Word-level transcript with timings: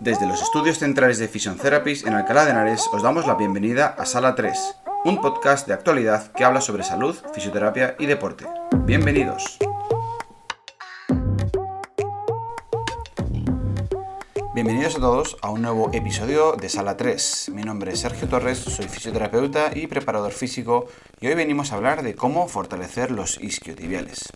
Desde 0.00 0.28
los 0.28 0.40
estudios 0.40 0.78
centrales 0.78 1.18
de 1.18 1.26
Fission 1.26 1.56
Therapies 1.56 2.04
en 2.04 2.14
Alcalá 2.14 2.44
de 2.44 2.52
Henares 2.52 2.88
os 2.92 3.02
damos 3.02 3.26
la 3.26 3.34
bienvenida 3.34 3.96
a 3.98 4.06
Sala 4.06 4.36
3, 4.36 4.76
un 5.04 5.20
podcast 5.20 5.66
de 5.66 5.74
actualidad 5.74 6.30
que 6.32 6.44
habla 6.44 6.60
sobre 6.60 6.84
salud, 6.84 7.16
fisioterapia 7.34 7.96
y 7.98 8.06
deporte. 8.06 8.46
Bienvenidos. 8.84 9.58
Bienvenidos 14.54 14.96
a 14.96 15.00
todos 15.00 15.36
a 15.42 15.50
un 15.50 15.62
nuevo 15.62 15.90
episodio 15.92 16.52
de 16.52 16.68
Sala 16.68 16.96
3. 16.96 17.50
Mi 17.52 17.62
nombre 17.62 17.92
es 17.92 17.98
Sergio 17.98 18.28
Torres, 18.28 18.58
soy 18.58 18.86
fisioterapeuta 18.86 19.72
y 19.74 19.88
preparador 19.88 20.30
físico 20.30 20.86
y 21.20 21.26
hoy 21.26 21.34
venimos 21.34 21.72
a 21.72 21.76
hablar 21.76 22.02
de 22.02 22.14
cómo 22.14 22.46
fortalecer 22.46 23.10
los 23.10 23.40
isquiotibiales. 23.40 24.28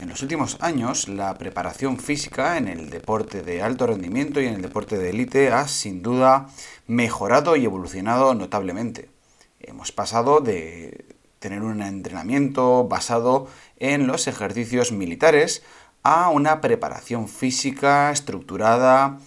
En 0.00 0.08
los 0.08 0.22
últimos 0.22 0.58
años, 0.60 1.08
la 1.08 1.34
preparación 1.38 1.98
física 1.98 2.56
en 2.56 2.68
el 2.68 2.88
deporte 2.88 3.42
de 3.42 3.62
alto 3.62 3.88
rendimiento 3.88 4.40
y 4.40 4.46
en 4.46 4.54
el 4.54 4.62
deporte 4.62 4.96
de 4.96 5.10
élite 5.10 5.50
ha 5.50 5.66
sin 5.66 6.02
duda 6.02 6.46
mejorado 6.86 7.56
y 7.56 7.64
evolucionado 7.64 8.32
notablemente. 8.34 9.10
Hemos 9.58 9.90
pasado 9.90 10.38
de 10.38 11.04
tener 11.40 11.62
un 11.62 11.82
entrenamiento 11.82 12.86
basado 12.86 13.48
en 13.78 14.06
los 14.06 14.28
ejercicios 14.28 14.92
militares 14.92 15.64
a 16.04 16.28
una 16.28 16.60
preparación 16.60 17.26
física 17.26 18.12
estructurada 18.12 19.18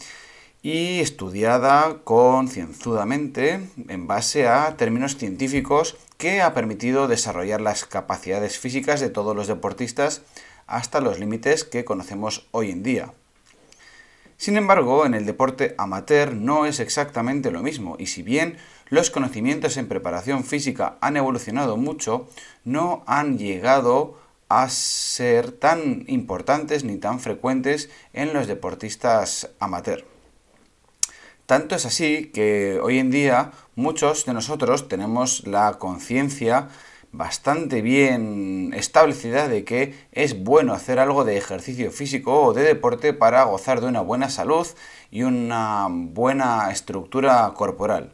y 0.61 1.01
estudiada 1.01 1.97
concienzudamente 2.05 3.67
en 3.89 4.07
base 4.07 4.47
a 4.47 4.77
términos 4.77 5.17
científicos 5.17 5.97
que 6.17 6.41
ha 6.41 6.53
permitido 6.53 7.09
desarrollar 7.09 7.59
las 7.59 7.83
capacidades 7.83 8.57
físicas 8.57 9.01
de 9.01 9.09
todos 9.09 9.35
los 9.35 9.47
deportistas 9.47 10.21
hasta 10.71 11.01
los 11.01 11.19
límites 11.19 11.63
que 11.63 11.85
conocemos 11.85 12.47
hoy 12.51 12.71
en 12.71 12.81
día. 12.81 13.13
Sin 14.37 14.57
embargo, 14.57 15.05
en 15.05 15.13
el 15.13 15.25
deporte 15.25 15.75
amateur 15.77 16.33
no 16.33 16.65
es 16.65 16.79
exactamente 16.79 17.51
lo 17.51 17.61
mismo, 17.61 17.95
y 17.99 18.07
si 18.07 18.23
bien 18.23 18.57
los 18.89 19.11
conocimientos 19.11 19.77
en 19.77 19.87
preparación 19.87 20.43
física 20.43 20.97
han 20.99 21.15
evolucionado 21.15 21.77
mucho, 21.77 22.27
no 22.65 23.03
han 23.05 23.37
llegado 23.37 24.17
a 24.49 24.67
ser 24.69 25.51
tan 25.51 26.05
importantes 26.07 26.83
ni 26.83 26.97
tan 26.97 27.19
frecuentes 27.19 27.89
en 28.13 28.33
los 28.33 28.47
deportistas 28.47 29.49
amateur. 29.59 30.05
Tanto 31.45 31.75
es 31.75 31.85
así 31.85 32.31
que 32.33 32.79
hoy 32.81 32.97
en 32.97 33.11
día 33.11 33.51
muchos 33.75 34.25
de 34.25 34.33
nosotros 34.33 34.87
tenemos 34.87 35.45
la 35.45 35.77
conciencia 35.79 36.69
bastante 37.11 37.81
bien 37.81 38.73
establecida 38.75 39.47
de 39.47 39.63
que 39.63 39.93
es 40.11 40.43
bueno 40.43 40.73
hacer 40.73 40.99
algo 40.99 41.25
de 41.25 41.37
ejercicio 41.37 41.91
físico 41.91 42.41
o 42.43 42.53
de 42.53 42.63
deporte 42.63 43.13
para 43.13 43.43
gozar 43.43 43.81
de 43.81 43.87
una 43.87 44.01
buena 44.01 44.29
salud 44.29 44.67
y 45.11 45.23
una 45.23 45.87
buena 45.89 46.71
estructura 46.71 47.51
corporal. 47.55 48.13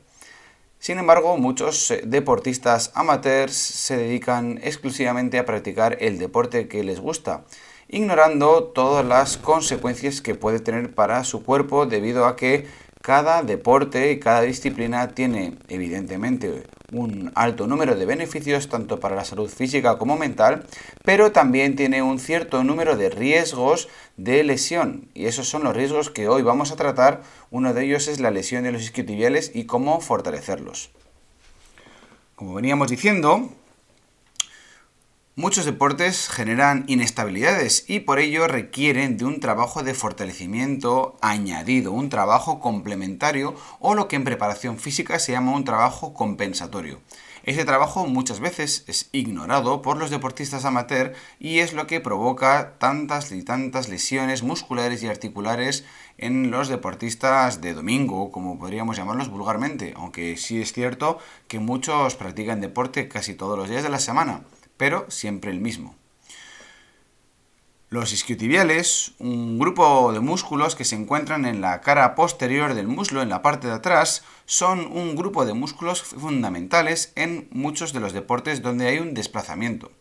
Sin 0.80 1.00
embargo, 1.00 1.38
muchos 1.38 1.90
eh, 1.92 2.02
deportistas 2.06 2.92
amateurs 2.94 3.54
se 3.54 3.98
dedican 3.98 4.60
exclusivamente 4.64 5.40
a 5.40 5.46
practicar 5.46 5.98
el 6.00 6.20
deporte 6.20 6.68
que 6.68 6.84
les 6.84 7.00
gusta, 7.00 7.46
ignorando 7.88 8.64
todas 8.64 9.06
las 9.06 9.38
consecuencias 9.38 10.22
que 10.22 10.36
puede 10.36 10.60
tener 10.60 10.94
para 10.94 11.24
su 11.24 11.44
cuerpo 11.44 11.88
debido 11.88 12.26
a 12.26 12.36
que 12.36 12.68
cada 13.02 13.42
deporte 13.42 14.12
y 14.12 14.20
cada 14.20 14.42
disciplina 14.42 15.10
tiene 15.10 15.58
evidentemente 15.68 16.64
un 16.94 17.32
alto 17.36 17.68
número 17.68 17.96
de 17.96 18.06
beneficios 18.06 18.70
tanto 18.70 19.00
para 19.00 19.16
la 19.16 19.26
salud 19.26 19.50
física 19.50 19.98
como 19.98 20.18
mental, 20.18 20.66
pero 21.04 21.34
también 21.34 21.76
tiene 21.76 22.02
un 22.02 22.18
cierto 22.18 22.64
número 22.64 22.96
de 22.96 23.10
riesgos 23.10 23.90
de 24.16 24.44
lesión. 24.44 25.10
Y 25.14 25.26
esos 25.26 25.50
son 25.50 25.64
los 25.64 25.76
riesgos 25.76 26.10
que 26.10 26.30
hoy 26.30 26.44
vamos 26.44 26.72
a 26.72 26.78
tratar. 26.78 27.24
Uno 27.52 27.74
de 27.74 27.84
ellos 27.84 28.08
es 28.08 28.22
la 28.22 28.32
lesión 28.32 28.64
de 28.64 28.72
los 28.72 28.82
isquiotibiales 28.82 29.52
y 29.54 29.66
cómo 29.66 30.00
fortalecerlos. 30.00 30.92
Como 32.36 32.54
veníamos 32.54 32.90
diciendo, 32.90 33.50
Muchos 35.40 35.66
deportes 35.66 36.30
generan 36.30 36.84
inestabilidades 36.88 37.86
y 37.88 38.00
por 38.00 38.18
ello 38.18 38.48
requieren 38.48 39.18
de 39.18 39.26
un 39.26 39.40
trabajo 39.40 39.84
de 39.84 39.94
fortalecimiento 39.94 41.16
añadido, 41.22 41.92
un 41.92 42.10
trabajo 42.10 42.60
complementario 42.60 43.54
o 43.80 43.94
lo 43.94 44.08
que 44.08 44.16
en 44.16 44.24
preparación 44.24 44.80
física 44.80 45.20
se 45.20 45.34
llama 45.34 45.52
un 45.52 45.64
trabajo 45.64 46.16
compensatorio. 46.16 47.02
Ese 47.44 47.66
trabajo 47.66 48.08
muchas 48.08 48.40
veces 48.40 48.84
es 48.88 49.10
ignorado 49.12 49.84
por 49.84 49.98
los 49.98 50.10
deportistas 50.10 50.66
amateur 50.66 51.14
y 51.40 51.60
es 51.60 51.74
lo 51.74 51.86
que 51.86 52.02
provoca 52.02 52.74
tantas 52.80 53.32
y 53.32 53.44
tantas 53.44 53.90
lesiones 53.90 54.42
musculares 54.42 55.04
y 55.04 55.08
articulares 55.08 55.86
en 56.18 56.50
los 56.50 56.68
deportistas 56.68 57.62
de 57.62 57.76
domingo, 57.76 58.32
como 58.32 58.58
podríamos 58.58 58.98
llamarlos 58.98 59.30
vulgarmente, 59.30 59.94
aunque 59.98 60.36
sí 60.36 60.60
es 60.60 60.74
cierto 60.74 61.20
que 61.48 61.60
muchos 61.60 62.16
practican 62.16 62.60
deporte 62.60 63.08
casi 63.08 63.36
todos 63.36 63.56
los 63.56 63.70
días 63.70 63.84
de 63.84 63.90
la 63.90 64.00
semana 64.00 64.42
pero 64.78 65.10
siempre 65.10 65.52
el 65.52 65.60
mismo. 65.60 65.96
Los 67.90 68.12
isquiotibiales, 68.12 69.14
un 69.18 69.58
grupo 69.58 70.12
de 70.12 70.20
músculos 70.20 70.76
que 70.76 70.84
se 70.84 70.96
encuentran 70.96 71.46
en 71.46 71.62
la 71.62 71.80
cara 71.80 72.16
posterior 72.16 72.74
del 72.74 72.90
muslo, 72.90 73.22
en 73.22 73.30
la 73.30 73.42
parte 73.42 73.68
de 73.68 73.74
atrás, 73.74 74.24
son 74.46 74.92
un 74.92 75.16
grupo 75.16 75.46
de 75.46 75.54
músculos 75.54 76.04
fundamentales 76.04 77.14
en 77.16 77.48
muchos 77.52 77.94
de 77.94 78.02
los 78.02 78.12
deportes 78.12 78.62
donde 78.62 78.88
hay 78.88 79.00
un 79.00 79.14
desplazamiento. 79.14 79.92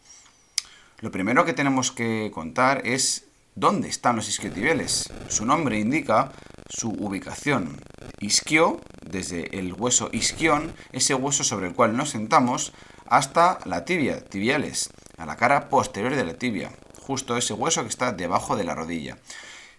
Lo 0.99 1.13
primero 1.13 1.45
que 1.45 1.53
tenemos 1.53 1.93
que 1.93 2.33
contar 2.35 2.83
es 2.85 3.27
dónde 3.55 3.89
están 3.89 4.17
los 4.17 4.29
isquiotibiales. 4.29 5.13
Su 5.29 5.47
nombre 5.47 5.79
indica 5.79 6.33
su 6.69 6.91
ubicación. 6.91 7.81
Isquio, 8.19 8.81
desde 9.01 9.59
el 9.59 9.73
hueso 9.75 10.11
isquión, 10.13 10.75
ese 10.91 11.15
hueso 11.15 11.45
sobre 11.45 11.69
el 11.69 11.75
cual 11.75 11.97
nos 11.97 12.11
sentamos, 12.11 12.73
hasta 13.09 13.59
la 13.65 13.85
tibia, 13.85 14.25
tibiales, 14.25 14.91
a 15.17 15.27
la 15.27 15.37
cara 15.37 15.69
posterior 15.69 16.15
de 16.15 16.25
la 16.25 16.35
tibia, 16.35 16.71
justo 17.01 17.37
ese 17.37 17.55
hueso 17.55 17.83
que 17.83 17.89
está 17.89 18.13
debajo 18.13 18.57
de 18.57 18.65
la 18.65 18.75
rodilla. 18.75 19.19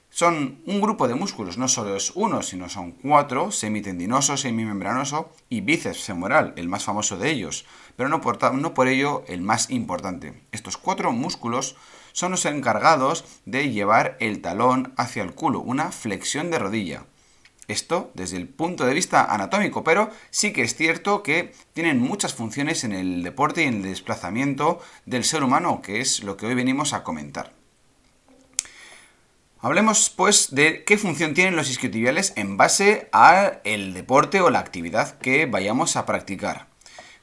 Son 0.10 0.62
un 0.66 0.82
grupo 0.82 1.08
de 1.08 1.14
músculos, 1.14 1.58
no 1.60 1.68
solo 1.68 1.96
es 1.96 2.12
uno, 2.16 2.42
sino 2.42 2.70
son 2.70 2.92
cuatro, 2.92 3.52
semitendinoso, 3.52 4.36
semimembranoso 4.36 5.32
y 5.48 5.62
bíceps 5.62 6.06
femoral, 6.06 6.54
el 6.56 6.70
más 6.70 6.86
famoso 6.86 7.18
de 7.18 7.30
ellos, 7.30 7.66
pero 7.96 8.10
no 8.10 8.20
por, 8.22 8.42
no 8.54 8.74
ello 8.86 9.24
el 9.28 9.42
más 9.42 9.70
importante. 9.70 10.42
Estos 10.52 10.78
cuatro 10.78 11.12
músculos 11.12 11.76
son 12.14 12.32
los 12.32 12.46
encargados 12.46 13.26
de 13.46 13.70
llevar 13.70 14.18
el 14.20 14.42
talón 14.42 14.94
hacia 14.98 15.22
el 15.22 15.36
culo, 15.36 15.60
una 15.60 15.92
flexión 15.92 16.50
de 16.50 16.58
rodilla. 16.58 17.06
Esto 17.68 18.12
desde 18.14 18.38
el 18.38 18.48
punto 18.48 18.86
de 18.86 18.94
vista 18.94 19.26
anatómico, 19.26 19.84
pero 19.84 20.10
sí 20.30 20.54
que 20.54 20.62
es 20.62 20.76
cierto 20.76 21.22
que 21.22 21.54
tienen 21.74 22.00
muchas 22.00 22.34
funciones 22.34 22.86
en 22.86 22.94
el 22.94 23.24
deporte 23.24 23.64
y 23.64 23.68
en 23.68 23.76
el 23.76 23.84
desplazamiento 23.84 24.80
del 25.06 25.26
ser 25.26 25.44
humano, 25.44 25.82
que 25.82 26.00
es 26.00 26.24
lo 26.24 26.38
que 26.38 26.46
hoy 26.46 26.56
venimos 26.56 26.94
a 26.94 27.04
comentar. 27.04 27.52
Hablemos 29.60 30.10
pues 30.12 30.56
de 30.56 30.84
qué 30.86 30.98
función 30.98 31.34
tienen 31.34 31.56
los 31.56 31.70
isquiotibiales 31.70 32.32
en 32.38 32.58
base 32.58 33.10
al 33.12 33.94
deporte 33.94 34.40
o 34.40 34.50
la 34.50 34.60
actividad 34.60 35.18
que 35.18 35.46
vayamos 35.46 35.98
a 35.98 36.06
practicar. 36.06 36.68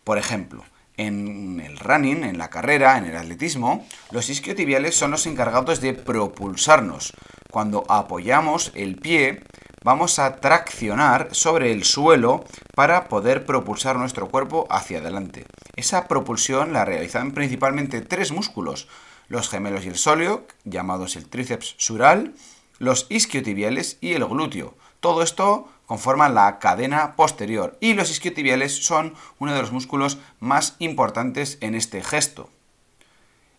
Por 0.03 0.19
ejemplo, 0.19 0.65
en 0.97 1.61
el 1.61 1.79
running, 1.79 2.25
en 2.25 2.37
la 2.37 2.51
carrera, 2.51 2.99
en 2.99 3.07
el 3.07 3.17
atletismo, 3.17 3.87
los 4.11 4.29
isquiotibiales 4.29 4.95
son 4.95 5.13
los 5.13 5.27
encargados 5.27 5.81
de 5.81 5.95
propulsarnos. 5.95 7.13
Cuando 7.55 7.85
apoyamos 7.89 8.73
el 8.75 8.97
pie, 8.97 9.45
vamos 9.85 10.19
a 10.19 10.41
traccionar 10.41 11.29
sobre 11.31 11.71
el 11.71 11.85
suelo 11.85 12.45
para 12.75 13.09
poder 13.09 13.47
propulsar 13.47 13.95
nuestro 13.95 14.29
cuerpo 14.29 14.67
hacia 14.71 14.99
adelante. 14.99 15.47
Esa 15.77 16.09
propulsión 16.09 16.73
la 16.73 16.85
realizan 16.85 17.31
principalmente 17.31 18.01
tres 18.01 18.33
músculos, 18.33 18.89
los 19.29 19.49
gemelos 19.49 19.85
y 19.85 19.91
el 19.91 19.95
sóleo, 19.95 20.49
llamados 20.65 21.15
el 21.15 21.29
tríceps 21.29 21.77
sural, 21.79 22.35
los 22.81 23.07
isquiotibiales 23.09 23.99
y 24.01 24.15
el 24.15 24.25
glúteo. 24.25 24.75
Todo 24.99 25.23
esto 25.23 25.69
conforma 25.87 26.29
la 26.29 26.59
cadena 26.59 27.15
posterior 27.15 27.79
y 27.79 27.95
los 27.95 28.11
isquiotibiales 28.11 28.85
son 28.85 29.15
uno 29.39 29.55
de 29.55 29.61
los 29.61 29.71
músculos 29.71 30.19
más 30.41 30.75
importantes 30.81 31.59
en 31.61 31.77
este 31.77 32.03
gesto. 32.03 32.51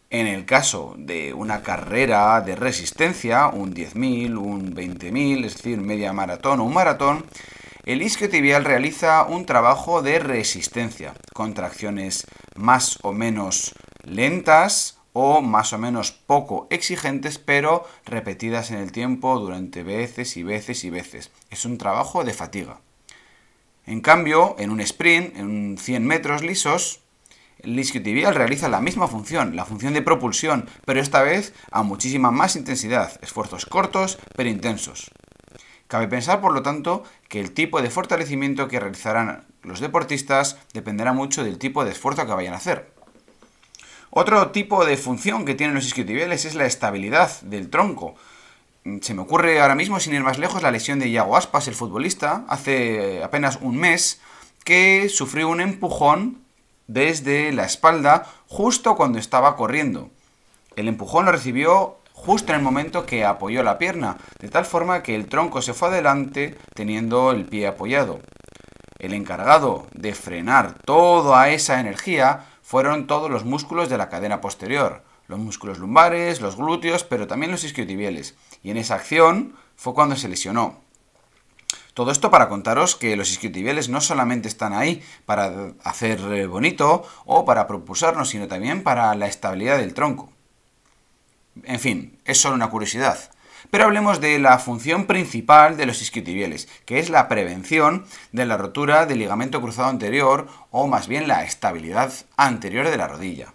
En 0.10 0.28
el 0.28 0.46
caso 0.46 0.94
de 0.98 1.34
una 1.34 1.62
carrera 1.64 2.40
de 2.42 2.56
resistencia, 2.56 3.48
un 3.48 3.74
10.000, 3.74 4.38
un 4.38 4.76
20.000, 4.76 5.46
es 5.46 5.58
decir, 5.58 5.82
media 5.82 6.14
maratón 6.14 6.60
o 6.60 6.64
un 6.64 6.74
maratón, 6.74 7.26
el 7.86 8.02
isquiotibial 8.02 8.66
realiza 8.66 9.26
un 9.26 9.46
trabajo 9.46 10.02
de 10.02 10.20
resistencia, 10.20 11.14
contracciones 11.34 12.26
más 12.56 13.00
o 13.04 13.14
menos 13.14 13.76
lentas 14.04 15.00
o 15.14 15.42
más 15.42 15.72
o 15.72 15.78
menos 15.78 16.12
poco 16.12 16.68
exigentes, 16.70 17.38
pero 17.38 17.88
repetidas 18.06 18.72
en 18.72 18.80
el 18.80 18.92
tiempo 18.92 19.40
durante 19.40 19.84
veces 19.84 20.36
y 20.36 20.44
veces 20.44 20.84
y 20.84 20.90
veces. 20.90 21.32
Es 21.50 21.64
un 21.66 21.78
trabajo 21.78 22.24
de 22.24 22.34
fatiga. 22.34 22.80
En 23.86 24.02
cambio, 24.02 24.56
en 24.60 24.72
un 24.72 24.82
sprint, 24.82 25.38
en 25.38 25.78
100 25.78 26.06
metros 26.06 26.42
lisos, 26.42 27.02
el 27.66 27.80
isquiotibial 27.80 28.36
realiza 28.36 28.70
la 28.70 28.80
misma 28.80 29.08
función, 29.08 29.56
la 29.56 29.66
función 29.66 29.94
de 29.94 30.02
propulsión, 30.02 30.70
pero 30.86 31.02
esta 31.02 31.22
vez 31.22 31.54
a 31.72 31.84
muchísima 31.84 32.32
más 32.32 32.56
intensidad, 32.56 33.20
esfuerzos 33.22 33.66
cortos 33.66 34.18
pero 34.36 34.50
intensos. 34.50 35.12
Cabe 35.88 36.08
pensar, 36.08 36.42
por 36.42 36.54
lo 36.54 36.64
tanto, 36.64 37.04
que 37.28 37.40
el 37.40 37.52
tipo 37.52 37.82
de 37.82 37.90
fortalecimiento 37.90 38.68
que 38.68 38.80
realizarán 38.80 39.46
los 39.62 39.80
deportistas 39.80 40.58
dependerá 40.74 41.14
mucho 41.14 41.44
del 41.44 41.60
tipo 41.60 41.86
de 41.86 41.92
esfuerzo 41.92 42.26
que 42.26 42.34
vayan 42.34 42.54
a 42.54 42.58
hacer. 42.58 42.92
Otro 44.10 44.52
tipo 44.52 44.86
de 44.86 44.98
función 44.98 45.46
que 45.46 45.56
tienen 45.56 45.76
los 45.76 45.86
isquiotibiales 45.86 46.46
es 46.46 46.56
la 46.56 46.66
estabilidad 46.66 47.42
del 47.42 47.70
tronco. 47.70 48.16
Se 49.02 49.14
me 49.14 49.22
ocurre 49.22 49.60
ahora 49.60 49.76
mismo, 49.76 50.00
sin 50.00 50.14
ir 50.14 50.22
más 50.22 50.38
lejos, 50.40 50.62
la 50.62 50.72
lesión 50.72 51.00
de 51.00 51.10
Iago 51.10 51.36
Aspas, 51.36 51.68
el 51.68 51.76
futbolista, 51.76 52.46
hace 52.48 53.24
apenas 53.24 53.60
un 53.62 53.78
mes, 53.78 54.22
que 54.64 55.10
sufrió 55.10 55.50
un 55.50 55.62
empujón 55.62 56.45
desde 56.88 57.52
la 57.52 57.66
espalda 57.66 58.26
justo 58.48 58.96
cuando 58.96 59.20
estaba 59.20 59.56
corriendo. 59.56 60.10
El 60.76 60.88
empujón 60.88 61.26
lo 61.26 61.32
recibió 61.32 61.98
justo 62.12 62.52
en 62.52 62.60
el 62.60 62.64
momento 62.64 63.06
que 63.06 63.26
apoyó 63.26 63.64
la 63.64 63.78
pierna, 63.78 64.18
de 64.40 64.50
tal 64.50 64.66
forma 64.66 65.04
que 65.04 65.16
el 65.16 65.28
tronco 65.28 65.62
se 65.62 65.74
fue 65.74 65.90
adelante 65.90 66.58
teniendo 66.74 67.32
el 67.32 67.46
pie 67.46 67.68
apoyado. 67.68 68.20
El 69.00 69.14
encargado 69.14 69.88
de 69.94 70.16
frenar 70.16 70.76
toda 70.86 71.50
esa 71.50 71.80
energía 71.80 72.46
fueron 72.62 73.08
todos 73.08 73.30
los 73.30 73.46
músculos 73.46 73.90
de 73.90 73.98
la 73.98 74.10
cadena 74.10 74.42
posterior, 74.42 75.04
los 75.28 75.40
músculos 75.40 75.80
lumbares, 75.80 76.42
los 76.42 76.56
glúteos, 76.56 77.04
pero 77.04 77.28
también 77.28 77.52
los 77.52 77.64
isquiotibiales. 77.64 78.36
Y 78.64 78.72
en 78.72 78.78
esa 78.78 78.96
acción 78.96 79.56
fue 79.76 79.94
cuando 79.94 80.16
se 80.16 80.30
lesionó. 80.30 80.85
Todo 81.96 82.12
esto 82.12 82.30
para 82.30 82.50
contaros 82.50 82.98
que 82.98 83.16
los 83.16 83.32
isquiotibiales 83.32 83.88
no 83.88 84.02
solamente 84.02 84.50
están 84.50 84.74
ahí 84.74 85.02
para 85.26 85.72
hacer 85.82 86.20
eh, 86.34 86.46
bonito 86.46 87.08
o 87.24 87.46
para 87.46 87.68
propulsarnos, 87.68 88.28
sino 88.28 88.50
también 88.50 88.84
para 88.84 89.16
la 89.16 89.28
estabilidad 89.28 89.78
del 89.78 89.94
tronco. 89.94 90.30
En 91.64 91.80
fin, 91.80 92.20
es 92.26 92.38
solo 92.38 92.56
una 92.56 92.70
curiosidad. 92.70 93.18
Pero 93.72 93.86
hablemos 93.86 94.20
de 94.20 94.40
la 94.40 94.60
función 94.60 95.06
principal 95.06 95.78
de 95.78 95.86
los 95.86 96.02
isquiotibiales, 96.02 96.68
que 96.84 97.00
es 97.00 97.10
la 97.10 97.30
prevención 97.30 98.06
de 98.34 98.46
la 98.46 98.58
rotura 98.58 99.06
del 99.06 99.20
ligamento 99.20 99.62
cruzado 99.62 99.88
anterior 99.88 100.50
o 100.72 100.88
más 100.88 101.08
bien 101.08 101.30
la 101.30 101.46
estabilidad 101.46 102.12
anterior 102.36 102.90
de 102.90 102.98
la 102.98 103.08
rodilla. 103.08 103.54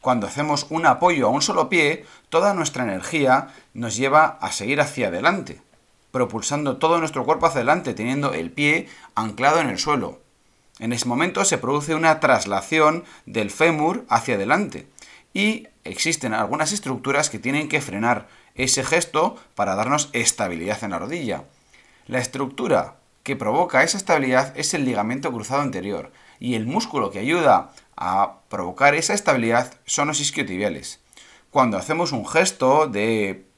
Cuando 0.00 0.26
hacemos 0.26 0.68
un 0.70 0.86
apoyo 0.86 1.26
a 1.26 1.30
un 1.30 1.42
solo 1.42 1.68
pie, 1.68 2.06
toda 2.30 2.54
nuestra 2.54 2.82
energía 2.82 3.48
nos 3.74 3.94
lleva 3.94 4.38
a 4.40 4.52
seguir 4.52 4.80
hacia 4.80 5.08
adelante 5.08 5.60
propulsando 6.14 6.76
todo 6.76 7.00
nuestro 7.00 7.24
cuerpo 7.24 7.46
hacia 7.46 7.58
adelante, 7.58 7.92
teniendo 7.92 8.34
el 8.34 8.52
pie 8.52 8.88
anclado 9.16 9.58
en 9.58 9.68
el 9.68 9.80
suelo. 9.80 10.20
En 10.78 10.92
ese 10.92 11.08
momento 11.08 11.44
se 11.44 11.58
produce 11.58 11.96
una 11.96 12.20
traslación 12.20 13.02
del 13.26 13.50
fémur 13.50 14.04
hacia 14.08 14.36
adelante 14.36 14.86
y 15.32 15.66
existen 15.82 16.32
algunas 16.32 16.70
estructuras 16.70 17.30
que 17.30 17.40
tienen 17.40 17.68
que 17.68 17.80
frenar 17.80 18.28
ese 18.54 18.84
gesto 18.84 19.34
para 19.56 19.74
darnos 19.74 20.10
estabilidad 20.12 20.84
en 20.84 20.92
la 20.92 21.00
rodilla. 21.00 21.46
La 22.06 22.20
estructura 22.20 22.94
que 23.24 23.34
provoca 23.34 23.82
esa 23.82 23.96
estabilidad 23.96 24.56
es 24.56 24.72
el 24.72 24.84
ligamento 24.84 25.32
cruzado 25.32 25.62
anterior 25.62 26.12
y 26.38 26.54
el 26.54 26.64
músculo 26.64 27.10
que 27.10 27.18
ayuda 27.18 27.72
a 27.96 28.36
provocar 28.48 28.94
esa 28.94 29.14
estabilidad 29.14 29.74
son 29.84 30.06
los 30.06 30.20
isquiotibiales. 30.20 31.00
Cuando 31.50 31.76
hacemos 31.76 32.12
un 32.12 32.24
gesto 32.24 32.86
de 32.86 33.48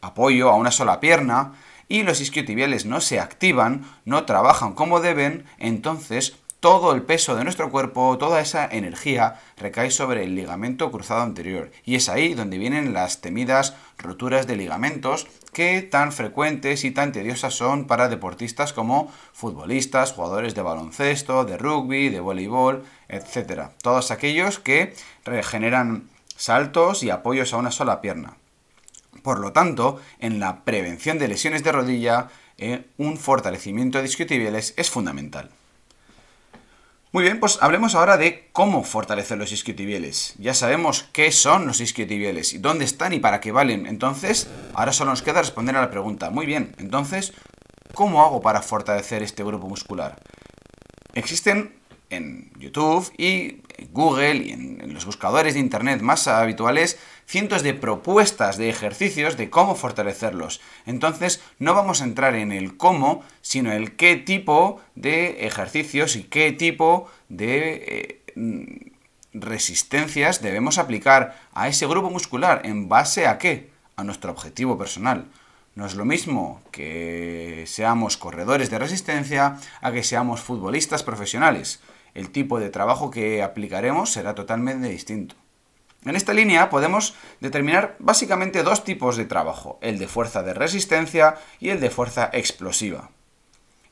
apoyo 0.00 0.48
a 0.48 0.56
una 0.56 0.70
sola 0.70 0.98
pierna, 0.98 1.52
y 1.92 2.04
los 2.04 2.22
isquiotibiales 2.22 2.86
no 2.86 3.02
se 3.02 3.20
activan, 3.20 3.84
no 4.06 4.24
trabajan 4.24 4.72
como 4.72 5.00
deben, 5.00 5.44
entonces 5.58 6.36
todo 6.58 6.94
el 6.94 7.02
peso 7.02 7.36
de 7.36 7.44
nuestro 7.44 7.70
cuerpo, 7.70 8.16
toda 8.16 8.40
esa 8.40 8.64
energía 8.64 9.42
recae 9.58 9.90
sobre 9.90 10.24
el 10.24 10.34
ligamento 10.34 10.90
cruzado 10.90 11.20
anterior. 11.20 11.70
Y 11.84 11.96
es 11.96 12.08
ahí 12.08 12.32
donde 12.32 12.56
vienen 12.56 12.94
las 12.94 13.20
temidas 13.20 13.74
roturas 13.98 14.46
de 14.46 14.56
ligamentos 14.56 15.26
que 15.52 15.82
tan 15.82 16.12
frecuentes 16.12 16.84
y 16.84 16.92
tan 16.92 17.12
tediosas 17.12 17.52
son 17.52 17.86
para 17.86 18.08
deportistas 18.08 18.72
como 18.72 19.12
futbolistas, 19.34 20.12
jugadores 20.12 20.54
de 20.54 20.62
baloncesto, 20.62 21.44
de 21.44 21.58
rugby, 21.58 22.08
de 22.08 22.20
voleibol, 22.20 22.84
etc. 23.10 23.64
Todos 23.82 24.10
aquellos 24.10 24.58
que 24.58 24.94
regeneran 25.26 26.08
saltos 26.36 27.02
y 27.02 27.10
apoyos 27.10 27.52
a 27.52 27.58
una 27.58 27.70
sola 27.70 28.00
pierna. 28.00 28.38
Por 29.22 29.38
lo 29.38 29.52
tanto, 29.52 30.00
en 30.18 30.40
la 30.40 30.64
prevención 30.64 31.18
de 31.18 31.28
lesiones 31.28 31.62
de 31.62 31.72
rodilla, 31.72 32.28
eh, 32.58 32.86
un 32.98 33.16
fortalecimiento 33.16 33.98
de 33.98 34.06
isquiotibiales 34.06 34.74
es 34.76 34.90
fundamental. 34.90 35.50
Muy 37.12 37.24
bien, 37.24 37.40
pues 37.40 37.58
hablemos 37.60 37.94
ahora 37.94 38.16
de 38.16 38.48
cómo 38.52 38.84
fortalecer 38.84 39.36
los 39.36 39.52
isquiotibiales. 39.52 40.34
Ya 40.38 40.54
sabemos 40.54 41.10
qué 41.12 41.30
son 41.30 41.66
los 41.66 41.82
isquiotibiales 41.82 42.54
y 42.54 42.58
dónde 42.58 42.86
están 42.86 43.12
y 43.12 43.20
para 43.20 43.38
qué 43.38 43.52
valen. 43.52 43.86
Entonces, 43.86 44.48
ahora 44.72 44.94
solo 44.94 45.10
nos 45.10 45.20
queda 45.20 45.42
responder 45.42 45.76
a 45.76 45.82
la 45.82 45.90
pregunta. 45.90 46.30
Muy 46.30 46.46
bien, 46.46 46.74
entonces, 46.78 47.34
¿cómo 47.92 48.22
hago 48.22 48.40
para 48.40 48.62
fortalecer 48.62 49.22
este 49.22 49.44
grupo 49.44 49.68
muscular? 49.68 50.16
Existen 51.12 51.74
en 52.12 52.50
YouTube 52.58 53.12
y 53.16 53.62
Google 53.90 54.36
y 54.36 54.52
en, 54.52 54.94
los 54.94 55.06
buscadores 55.06 55.54
de 55.54 55.60
Internet 55.60 56.02
más 56.02 56.28
habituales 56.28 56.98
cientos 57.26 57.62
de 57.62 57.74
propuestas 57.74 58.56
de 58.58 58.68
ejercicios 58.68 59.36
de 59.36 59.50
cómo 59.50 59.74
fortalecerlos. 59.74 60.60
Entonces 60.86 61.42
no 61.58 61.74
vamos 61.74 62.00
a 62.00 62.04
entrar 62.04 62.34
en 62.34 62.52
el 62.52 62.76
cómo, 62.76 63.22
sino 63.40 63.72
el 63.72 63.96
qué 63.96 64.16
tipo 64.16 64.80
de 64.94 65.46
ejercicios 65.46 66.16
y 66.16 66.24
qué 66.24 66.52
tipo 66.52 67.10
de 67.28 68.22
eh, 68.36 68.92
resistencias 69.32 70.42
debemos 70.42 70.78
aplicar 70.78 71.40
a 71.54 71.68
ese 71.68 71.86
grupo 71.86 72.10
muscular 72.10 72.62
en 72.64 72.88
base 72.88 73.26
a 73.26 73.38
qué? 73.38 73.70
A 73.96 74.04
nuestro 74.04 74.30
objetivo 74.30 74.76
personal. 74.76 75.26
No 75.74 75.86
es 75.86 75.94
lo 75.94 76.04
mismo 76.04 76.60
que 76.70 77.64
seamos 77.66 78.18
corredores 78.18 78.68
de 78.68 78.78
resistencia 78.78 79.56
a 79.80 79.90
que 79.90 80.02
seamos 80.02 80.42
futbolistas 80.42 81.02
profesionales 81.02 81.80
el 82.14 82.30
tipo 82.30 82.60
de 82.60 82.70
trabajo 82.70 83.10
que 83.10 83.42
aplicaremos 83.42 84.10
será 84.10 84.34
totalmente 84.34 84.88
distinto. 84.88 85.34
En 86.04 86.16
esta 86.16 86.32
línea 86.32 86.68
podemos 86.68 87.14
determinar 87.40 87.94
básicamente 88.00 88.64
dos 88.64 88.82
tipos 88.82 89.16
de 89.16 89.24
trabajo, 89.24 89.78
el 89.82 89.98
de 89.98 90.08
fuerza 90.08 90.42
de 90.42 90.52
resistencia 90.52 91.36
y 91.60 91.68
el 91.68 91.80
de 91.80 91.90
fuerza 91.90 92.28
explosiva. 92.32 93.10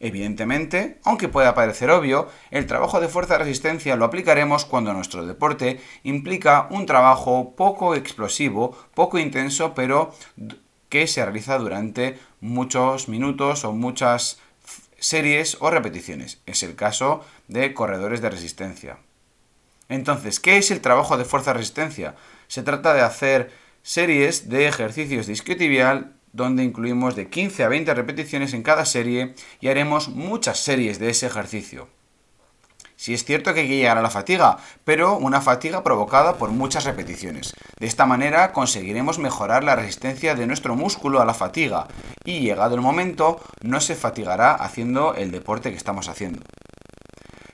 Evidentemente, 0.01 0.99
aunque 1.05 1.29
pueda 1.29 1.55
parecer 1.55 1.91
obvio, 1.91 2.29
el 2.51 2.67
trabajo 2.67 3.01
de 3.01 3.09
fuerza 3.09 3.35
de 3.35 3.45
resistencia 3.45 3.97
lo 3.97 4.07
aplicaremos 4.07 4.65
cuando 4.65 4.95
nuestro 4.95 5.27
deporte 5.27 5.79
implica 6.03 6.67
un 6.71 6.87
trabajo 6.87 7.55
poco 7.55 7.95
explosivo, 7.95 8.77
poco 8.95 9.19
intenso, 9.19 9.75
pero 9.75 10.15
que 10.89 11.07
se 11.07 11.23
realiza 11.23 11.59
durante 11.59 12.19
muchos 12.41 13.09
minutos 13.09 13.65
o 13.65 13.73
muchas 13.73 14.41
series 15.01 15.57
o 15.61 15.71
repeticiones. 15.71 16.39
Es 16.47 16.63
el 16.63 16.77
caso 16.77 17.25
de 17.49 17.75
corredores 17.75 18.21
de 18.21 18.31
resistencia. 18.31 18.99
Entonces, 19.89 20.39
¿qué 20.39 20.57
es 20.57 20.71
el 20.71 20.81
trabajo 20.81 21.17
de 21.17 21.25
fuerza-resistencia? 21.25 22.15
Se 22.47 22.63
trata 22.63 22.95
de 22.95 23.01
hacer 23.01 23.51
series 23.83 24.49
de 24.49 24.69
ejercicios 24.69 25.27
de 25.27 25.33
isquiotibial 25.33 26.13
donde 26.33 26.63
incluimos 26.63 27.17
de 27.17 27.29
15 27.29 27.65
a 27.65 27.69
20 27.69 27.93
repeticiones 27.95 28.55
en 28.55 28.63
cada 28.63 28.85
serie 28.85 29.35
y 29.61 29.69
haremos 29.69 30.09
muchas 30.09 30.61
series 30.61 31.01
de 31.01 31.11
ese 31.11 31.27
ejercicio. 31.27 31.89
Si 33.01 33.15
es 33.15 33.25
cierto 33.25 33.55
que 33.55 33.61
hay 33.61 33.67
que 33.67 33.79
llegar 33.79 33.97
a 33.97 34.03
la 34.03 34.11
fatiga, 34.11 34.59
pero 34.85 35.17
una 35.17 35.41
fatiga 35.41 35.83
provocada 35.83 36.35
por 36.35 36.51
muchas 36.51 36.85
repeticiones. 36.85 37.55
De 37.79 37.87
esta 37.87 38.05
manera 38.05 38.53
conseguiremos 38.53 39.19
mejorar 39.19 39.65
la 39.65 39.75
resistencia 39.75 40.35
de 40.35 40.47
nuestro 40.47 40.77
músculo 40.77 41.19
a 41.19 41.25
la 41.25 41.33
fatiga 41.33 41.89
y 42.27 42.41
llegado 42.41 42.75
el 42.75 42.83
momento 42.83 43.41
no 43.63 43.81
se 43.81 43.95
fatigará 43.95 44.53
haciendo 44.53 45.15
el 45.15 45.31
deporte 45.31 45.71
que 45.71 45.79
estamos 45.79 46.11
haciendo. 46.11 46.43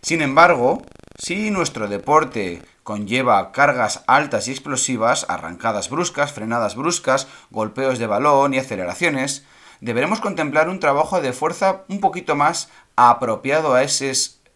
Sin 0.02 0.20
embargo, 0.20 0.82
si 1.16 1.52
nuestro 1.52 1.86
deporte 1.86 2.60
conlleva 2.82 3.52
cargas 3.52 4.02
altas 4.08 4.48
y 4.48 4.50
explosivas, 4.50 5.26
arrancadas 5.28 5.90
bruscas, 5.90 6.32
frenadas 6.32 6.74
bruscas, 6.74 7.28
golpeos 7.50 8.00
de 8.00 8.08
balón 8.08 8.52
y 8.52 8.58
aceleraciones, 8.58 9.44
deberemos 9.80 10.18
contemplar 10.18 10.68
un 10.68 10.80
trabajo 10.80 11.20
de 11.20 11.32
fuerza 11.32 11.84
un 11.88 12.00
poquito 12.00 12.34
más 12.34 12.68
apropiado 12.96 13.74
a 13.74 13.84
ese 13.84 14.10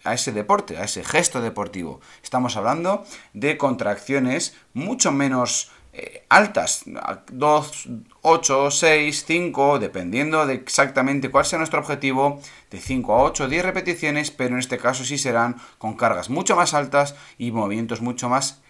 a 0.04 0.14
ese 0.14 0.32
deporte, 0.32 0.78
a 0.78 0.84
ese 0.84 1.04
gesto 1.04 1.40
deportivo. 1.40 2.00
Estamos 2.22 2.56
hablando 2.56 3.04
de 3.32 3.56
contracciones 3.56 4.54
mucho 4.72 5.12
menos 5.12 5.70
eh, 5.92 6.24
altas, 6.28 6.84
2, 7.32 7.88
8, 8.22 8.70
6, 8.70 9.24
5, 9.26 9.78
dependiendo 9.80 10.46
de 10.46 10.54
exactamente 10.54 11.30
cuál 11.30 11.44
sea 11.44 11.58
nuestro 11.58 11.80
objetivo, 11.80 12.40
de 12.70 12.78
5 12.78 13.12
a 13.12 13.22
8, 13.24 13.48
10 13.48 13.64
repeticiones, 13.64 14.30
pero 14.30 14.54
en 14.54 14.60
este 14.60 14.78
caso 14.78 15.04
sí 15.04 15.18
serán 15.18 15.56
con 15.78 15.96
cargas 15.96 16.30
mucho 16.30 16.54
más 16.54 16.74
altas 16.74 17.16
y 17.38 17.50
movimientos 17.50 18.00
mucho 18.00 18.28
más 18.28 18.60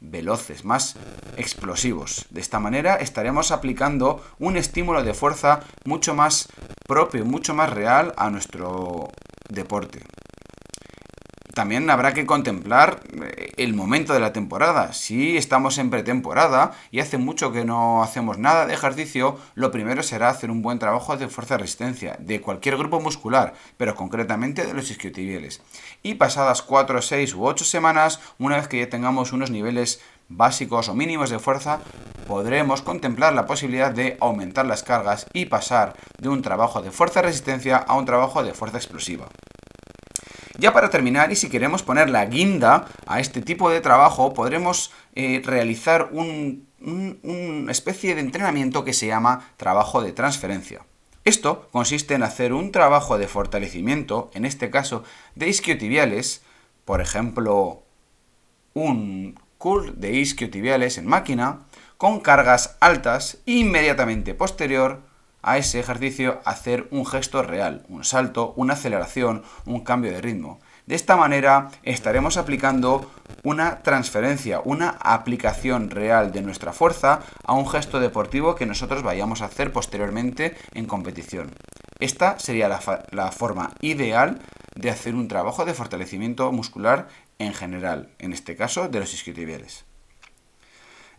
veloces, 0.00 0.64
más 0.64 0.96
explosivos. 1.36 2.24
De 2.30 2.40
esta 2.40 2.58
manera 2.58 2.96
estaremos 2.96 3.50
aplicando 3.50 4.24
un 4.38 4.56
estímulo 4.56 5.04
de 5.04 5.12
fuerza 5.12 5.60
mucho 5.84 6.14
más 6.14 6.48
propio, 6.86 7.26
mucho 7.26 7.54
más 7.54 7.70
real 7.70 8.14
a 8.16 8.30
nuestro 8.30 9.10
deporte. 9.50 10.02
También 11.54 11.90
habrá 11.90 12.14
que 12.14 12.26
contemplar 12.26 13.00
eh, 13.22 13.52
el 13.56 13.74
momento 13.74 14.12
de 14.12 14.20
la 14.20 14.32
temporada. 14.32 14.92
Si 14.92 15.36
estamos 15.36 15.78
en 15.78 15.90
pretemporada 15.90 16.72
y 16.90 17.00
hace 17.00 17.18
mucho 17.18 17.52
que 17.52 17.64
no 17.64 18.02
hacemos 18.02 18.38
nada 18.38 18.66
de 18.66 18.74
ejercicio, 18.74 19.38
lo 19.54 19.70
primero 19.70 20.02
será 20.02 20.28
hacer 20.28 20.50
un 20.50 20.62
buen 20.62 20.78
trabajo 20.78 21.16
de 21.16 21.28
fuerza 21.28 21.58
resistencia 21.58 22.16
de 22.20 22.40
cualquier 22.40 22.76
grupo 22.76 23.00
muscular, 23.00 23.54
pero 23.76 23.94
concretamente 23.94 24.64
de 24.64 24.74
los 24.74 24.90
isquiotibiales. 24.90 25.60
Y 26.02 26.14
pasadas 26.14 26.62
4, 26.62 27.02
6 27.02 27.34
u 27.34 27.44
8 27.44 27.64
semanas, 27.64 28.20
una 28.38 28.56
vez 28.56 28.68
que 28.68 28.78
ya 28.78 28.88
tengamos 28.88 29.32
unos 29.32 29.50
niveles 29.50 30.00
básicos 30.28 30.88
o 30.88 30.94
mínimos 30.94 31.28
de 31.28 31.40
fuerza, 31.40 31.80
podremos 32.26 32.82
contemplar 32.82 33.34
la 33.34 33.46
posibilidad 33.46 33.90
de 33.90 34.16
aumentar 34.20 34.64
las 34.64 34.84
cargas 34.84 35.26
y 35.32 35.46
pasar 35.46 35.96
de 36.18 36.28
un 36.28 36.42
trabajo 36.42 36.80
de 36.80 36.92
fuerza 36.92 37.20
resistencia 37.20 37.76
a 37.76 37.96
un 37.96 38.06
trabajo 38.06 38.44
de 38.44 38.54
fuerza 38.54 38.78
explosiva. 38.78 39.26
Ya 40.60 40.74
para 40.74 40.90
terminar, 40.90 41.32
y 41.32 41.36
si 41.36 41.48
queremos 41.48 41.82
poner 41.82 42.10
la 42.10 42.26
guinda 42.26 42.86
a 43.06 43.18
este 43.18 43.40
tipo 43.40 43.70
de 43.70 43.80
trabajo, 43.80 44.34
podremos 44.34 44.92
eh, 45.14 45.40
realizar 45.42 46.10
una 46.12 47.72
especie 47.72 48.14
de 48.14 48.20
entrenamiento 48.20 48.84
que 48.84 48.92
se 48.92 49.06
llama 49.06 49.52
trabajo 49.56 50.02
de 50.02 50.12
transferencia. 50.12 50.82
Esto 51.24 51.70
consiste 51.72 52.12
en 52.12 52.22
hacer 52.22 52.52
un 52.52 52.72
trabajo 52.72 53.16
de 53.16 53.26
fortalecimiento, 53.26 54.30
en 54.34 54.44
este 54.44 54.68
caso 54.68 55.02
de 55.34 55.48
isquiotibiales, 55.48 56.42
por 56.84 57.00
ejemplo, 57.00 57.82
un 58.74 59.40
curl 59.56 59.98
de 59.98 60.12
isquiotibiales 60.12 60.98
en 60.98 61.06
máquina, 61.06 61.60
con 61.96 62.20
cargas 62.20 62.76
altas, 62.80 63.38
inmediatamente 63.46 64.34
posterior 64.34 65.00
a 65.42 65.58
ese 65.58 65.80
ejercicio 65.80 66.40
hacer 66.44 66.86
un 66.90 67.06
gesto 67.06 67.42
real, 67.42 67.84
un 67.88 68.04
salto, 68.04 68.52
una 68.56 68.74
aceleración, 68.74 69.42
un 69.66 69.80
cambio 69.80 70.10
de 70.12 70.20
ritmo. 70.20 70.60
De 70.86 70.94
esta 70.96 71.16
manera 71.16 71.70
estaremos 71.82 72.36
aplicando 72.36 73.10
una 73.44 73.82
transferencia, 73.82 74.60
una 74.64 74.96
aplicación 75.00 75.90
real 75.90 76.32
de 76.32 76.42
nuestra 76.42 76.72
fuerza 76.72 77.20
a 77.44 77.54
un 77.54 77.68
gesto 77.68 78.00
deportivo 78.00 78.54
que 78.54 78.66
nosotros 78.66 79.02
vayamos 79.02 79.40
a 79.40 79.46
hacer 79.46 79.72
posteriormente 79.72 80.56
en 80.74 80.86
competición. 80.86 81.52
Esta 82.00 82.38
sería 82.38 82.68
la, 82.68 83.30
forma 83.30 83.74
ideal 83.80 84.40
de 84.74 84.90
hacer 84.90 85.14
un 85.14 85.28
trabajo 85.28 85.64
de 85.64 85.74
fortalecimiento 85.74 86.50
muscular 86.50 87.08
en 87.38 87.54
general, 87.54 88.08
en 88.18 88.32
este 88.32 88.56
caso 88.56 88.88
de 88.88 89.00
los 89.00 89.12
isquiotibiales. 89.14 89.84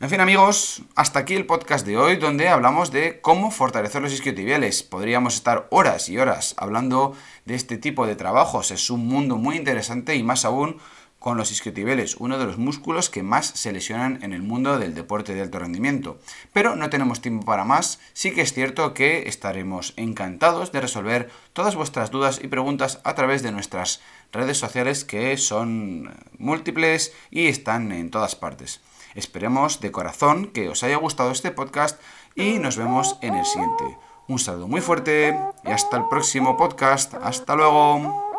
En 0.01 0.09
fin 0.09 0.19
amigos, 0.19 0.81
hasta 0.95 1.19
aquí 1.19 1.35
el 1.35 1.45
podcast 1.45 1.85
de 1.85 1.95
hoy 1.95 2.15
donde 2.15 2.49
hablamos 2.49 2.89
de 2.91 3.21
cómo 3.21 3.51
fortalecer 3.51 4.01
los 4.01 4.11
isquiotibiales. 4.11 4.81
Podríamos 4.81 5.35
estar 5.35 5.67
horas 5.69 6.09
y 6.09 6.17
horas 6.17 6.55
hablando 6.57 7.15
de 7.45 7.53
este 7.53 7.77
tipo 7.77 8.07
de 8.07 8.15
trabajos. 8.15 8.71
Es 8.71 8.89
un 8.89 9.05
mundo 9.05 9.37
muy 9.37 9.57
interesante 9.57 10.15
y 10.15 10.23
más 10.23 10.43
aún 10.43 10.77
con 11.19 11.37
los 11.37 11.51
isquiotibiales, 11.51 12.15
uno 12.15 12.39
de 12.39 12.45
los 12.45 12.57
músculos 12.57 13.11
que 13.11 13.21
más 13.21 13.45
se 13.45 13.71
lesionan 13.71 14.23
en 14.23 14.33
el 14.33 14.41
mundo 14.41 14.79
del 14.79 14.95
deporte 14.95 15.35
de 15.35 15.41
alto 15.41 15.59
rendimiento. 15.59 16.17
Pero 16.51 16.75
no 16.75 16.89
tenemos 16.89 17.21
tiempo 17.21 17.45
para 17.45 17.63
más, 17.63 17.99
sí 18.13 18.31
que 18.31 18.41
es 18.41 18.53
cierto 18.53 18.95
que 18.95 19.29
estaremos 19.29 19.93
encantados 19.97 20.71
de 20.71 20.81
resolver 20.81 21.29
todas 21.53 21.75
vuestras 21.75 22.09
dudas 22.09 22.39
y 22.43 22.47
preguntas 22.47 23.01
a 23.03 23.13
través 23.13 23.43
de 23.43 23.51
nuestras 23.51 24.01
redes 24.31 24.57
sociales 24.57 25.05
que 25.05 25.37
son 25.37 26.11
múltiples 26.39 27.13
y 27.29 27.45
están 27.45 27.91
en 27.91 28.09
todas 28.09 28.35
partes. 28.35 28.81
Esperemos 29.15 29.81
de 29.81 29.91
corazón 29.91 30.47
que 30.47 30.69
os 30.69 30.83
haya 30.83 30.97
gustado 30.97 31.31
este 31.31 31.51
podcast 31.51 32.01
y 32.35 32.59
nos 32.59 32.77
vemos 32.77 33.17
en 33.21 33.35
el 33.35 33.45
siguiente. 33.45 33.97
Un 34.27 34.39
saludo 34.39 34.67
muy 34.67 34.81
fuerte 34.81 35.37
y 35.65 35.71
hasta 35.71 35.97
el 35.97 36.07
próximo 36.07 36.55
podcast. 36.55 37.13
Hasta 37.15 37.55
luego. 37.55 38.30